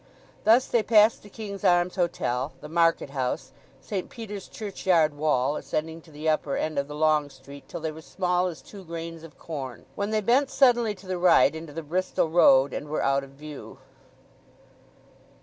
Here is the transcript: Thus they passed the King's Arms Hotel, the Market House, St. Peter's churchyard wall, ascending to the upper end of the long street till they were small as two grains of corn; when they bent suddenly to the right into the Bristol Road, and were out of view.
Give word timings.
Thus 0.45 0.65
they 0.65 0.81
passed 0.81 1.21
the 1.21 1.29
King's 1.29 1.63
Arms 1.63 1.95
Hotel, 1.95 2.53
the 2.59 2.67
Market 2.67 3.11
House, 3.11 3.51
St. 3.81 4.09
Peter's 4.09 4.47
churchyard 4.47 5.13
wall, 5.13 5.55
ascending 5.57 6.01
to 6.01 6.09
the 6.09 6.27
upper 6.27 6.57
end 6.57 6.79
of 6.79 6.87
the 6.87 6.95
long 6.95 7.29
street 7.29 7.67
till 7.69 7.81
they 7.81 7.91
were 7.91 8.01
small 8.01 8.47
as 8.47 8.63
two 8.63 8.83
grains 8.83 9.21
of 9.21 9.37
corn; 9.37 9.85
when 9.93 10.09
they 10.09 10.21
bent 10.21 10.49
suddenly 10.49 10.95
to 10.95 11.05
the 11.05 11.19
right 11.19 11.53
into 11.55 11.71
the 11.71 11.83
Bristol 11.83 12.29
Road, 12.31 12.73
and 12.73 12.89
were 12.89 13.03
out 13.03 13.23
of 13.23 13.29
view. 13.29 13.77